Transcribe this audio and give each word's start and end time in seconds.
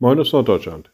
Moin 0.00 0.18
aus 0.18 0.32
Norddeutschland. 0.32 0.90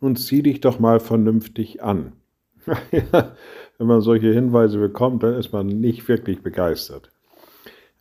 Nun 0.00 0.16
zieh 0.16 0.42
dich 0.42 0.60
doch 0.60 0.80
mal 0.80 0.98
vernünftig 0.98 1.82
an. 1.82 2.14
Wenn 2.90 3.86
man 3.86 4.00
solche 4.00 4.32
Hinweise 4.32 4.78
bekommt, 4.78 5.22
dann 5.22 5.34
ist 5.34 5.52
man 5.52 5.66
nicht 5.66 6.08
wirklich 6.08 6.42
begeistert. 6.42 7.12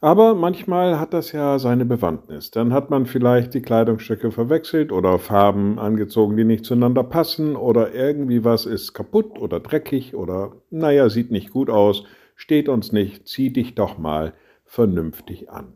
Aber 0.02 0.34
manchmal 0.34 1.00
hat 1.00 1.14
das 1.14 1.34
ja 1.34 1.60
seine 1.60 1.86
Bewandtnis. 1.86 2.52
Dann 2.52 2.74
hat 2.74 2.90
man 2.90 3.06
vielleicht 3.06 3.54
die 3.54 3.62
Kleidungsstücke 3.62 4.32
verwechselt 4.32 4.92
oder 4.92 5.20
Farben 5.20 5.78
angezogen, 5.78 6.36
die 6.36 6.46
nicht 6.46 6.66
zueinander 6.66 7.04
passen 7.04 7.56
oder 7.56 7.94
irgendwie 7.94 8.44
was 8.44 8.66
ist 8.66 8.94
kaputt 8.94 9.38
oder 9.38 9.60
dreckig 9.60 10.16
oder 10.16 10.54
naja, 10.72 11.10
sieht 11.10 11.32
nicht 11.32 11.52
gut 11.52 11.70
aus, 11.70 12.06
steht 12.36 12.70
uns 12.70 12.92
nicht, 12.92 13.28
zieh 13.28 13.52
dich 13.52 13.76
doch 13.76 13.98
mal 13.98 14.34
vernünftig 14.66 15.52
an. 15.52 15.74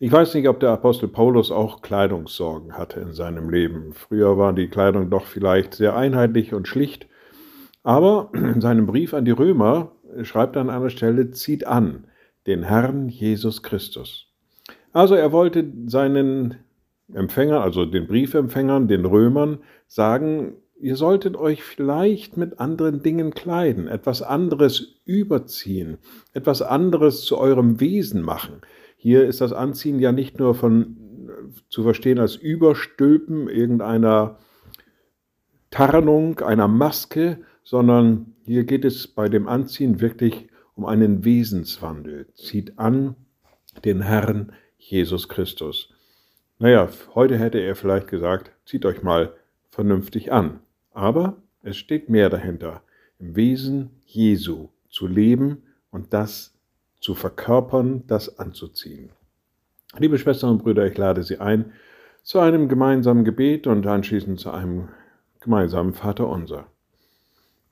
Ich 0.00 0.12
weiß 0.12 0.34
nicht, 0.34 0.46
ob 0.46 0.60
der 0.60 0.70
Apostel 0.70 1.08
Paulus 1.08 1.50
auch 1.50 1.82
Kleidungssorgen 1.82 2.78
hatte 2.78 3.00
in 3.00 3.14
seinem 3.14 3.50
Leben. 3.50 3.94
Früher 3.94 4.38
war 4.38 4.52
die 4.52 4.68
Kleidung 4.68 5.10
doch 5.10 5.26
vielleicht 5.26 5.74
sehr 5.74 5.96
einheitlich 5.96 6.54
und 6.54 6.68
schlicht. 6.68 7.08
Aber 7.82 8.30
in 8.34 8.60
seinem 8.60 8.86
Brief 8.86 9.12
an 9.12 9.24
die 9.24 9.32
Römer 9.32 9.90
schreibt 10.22 10.54
er 10.54 10.62
an 10.62 10.70
einer 10.70 10.90
Stelle, 10.90 11.32
zieht 11.32 11.66
an 11.66 12.06
den 12.46 12.62
Herrn 12.62 13.08
Jesus 13.08 13.64
Christus. 13.64 14.28
Also 14.92 15.16
er 15.16 15.32
wollte 15.32 15.64
seinen 15.86 16.54
Empfängern, 17.12 17.60
also 17.60 17.84
den 17.84 18.06
Briefempfängern, 18.06 18.86
den 18.86 19.04
Römern, 19.04 19.58
sagen, 19.88 20.54
ihr 20.80 20.94
solltet 20.94 21.36
euch 21.36 21.64
vielleicht 21.64 22.36
mit 22.36 22.60
anderen 22.60 23.02
Dingen 23.02 23.32
kleiden, 23.34 23.88
etwas 23.88 24.22
anderes 24.22 25.00
überziehen, 25.04 25.98
etwas 26.34 26.62
anderes 26.62 27.22
zu 27.22 27.36
eurem 27.36 27.80
Wesen 27.80 28.22
machen. 28.22 28.60
Hier 29.00 29.26
ist 29.26 29.40
das 29.40 29.52
Anziehen 29.52 30.00
ja 30.00 30.10
nicht 30.10 30.40
nur 30.40 30.56
von 30.56 30.96
zu 31.70 31.84
verstehen 31.84 32.18
als 32.18 32.34
Überstülpen 32.34 33.48
irgendeiner 33.48 34.38
Tarnung, 35.70 36.40
einer 36.40 36.66
Maske, 36.66 37.38
sondern 37.62 38.34
hier 38.42 38.64
geht 38.64 38.84
es 38.84 39.06
bei 39.06 39.28
dem 39.28 39.46
Anziehen 39.46 40.00
wirklich 40.00 40.48
um 40.74 40.84
einen 40.84 41.24
Wesenswandel. 41.24 42.26
Zieht 42.34 42.76
an 42.80 43.14
den 43.84 44.02
Herrn 44.02 44.52
Jesus 44.78 45.28
Christus. 45.28 45.94
Naja, 46.58 46.88
heute 47.14 47.38
hätte 47.38 47.58
er 47.58 47.76
vielleicht 47.76 48.08
gesagt, 48.08 48.50
zieht 48.64 48.84
euch 48.84 49.04
mal 49.04 49.32
vernünftig 49.70 50.32
an. 50.32 50.58
Aber 50.90 51.36
es 51.62 51.76
steht 51.76 52.08
mehr 52.08 52.30
dahinter. 52.30 52.82
Im 53.20 53.36
Wesen 53.36 53.90
Jesu 54.04 54.70
zu 54.88 55.06
leben 55.06 55.62
und 55.92 56.12
das 56.12 56.57
zu 57.08 57.14
verkörpern, 57.14 58.02
das 58.06 58.38
anzuziehen. 58.38 59.08
Liebe 59.96 60.18
Schwestern 60.18 60.50
und 60.50 60.62
Brüder, 60.62 60.86
ich 60.86 60.98
lade 60.98 61.22
Sie 61.22 61.38
ein 61.38 61.72
zu 62.22 62.38
einem 62.38 62.68
gemeinsamen 62.68 63.24
Gebet 63.24 63.66
und 63.66 63.86
anschließend 63.86 64.38
zu 64.38 64.50
einem 64.50 64.90
gemeinsamen 65.40 65.94
Vaterunser. 65.94 66.66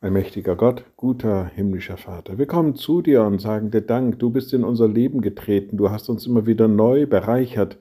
Allmächtiger 0.01 0.57
Gott, 0.57 0.85
guter 0.97 1.45
himmlischer 1.45 1.99
Vater, 1.99 2.39
wir 2.39 2.47
kommen 2.47 2.77
zu 2.77 3.03
dir 3.03 3.25
und 3.25 3.39
sagen 3.39 3.71
dir 3.71 3.83
Dank, 3.83 4.19
du 4.21 4.31
bist 4.31 4.55
in 4.55 4.65
unser 4.65 4.89
Leben 4.89 5.21
getreten, 5.21 5.77
du 5.77 5.91
hast 5.91 6.09
uns 6.09 6.27
immer 6.27 6.47
wieder 6.47 6.67
neu 6.67 7.05
bereichert. 7.07 7.77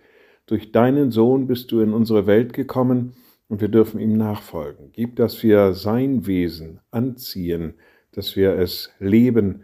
Durch 0.47 0.73
deinen 0.73 1.09
Sohn 1.09 1.47
bist 1.47 1.71
du 1.71 1.79
in 1.79 1.93
unsere 1.93 2.27
Welt 2.27 2.51
gekommen 2.51 3.13
und 3.47 3.61
wir 3.61 3.69
dürfen 3.69 4.01
ihm 4.01 4.17
nachfolgen. 4.17 4.89
Gib, 4.91 5.15
dass 5.15 5.41
wir 5.41 5.71
sein 5.71 6.27
Wesen 6.27 6.81
anziehen, 6.91 7.75
dass 8.11 8.35
wir 8.35 8.57
es 8.59 8.91
leben, 8.99 9.63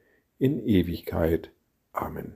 in 0.41 0.65
Ewigkeit. 0.65 1.51
Amen. 1.93 2.33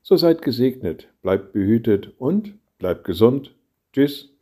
So 0.00 0.16
seid 0.16 0.42
gesegnet, 0.42 1.08
bleibt 1.22 1.52
behütet 1.52 2.12
und 2.18 2.54
bleibt 2.78 3.04
gesund. 3.04 3.54
Tschüss. 3.92 4.33